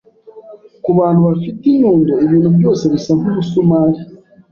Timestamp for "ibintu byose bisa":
2.25-3.11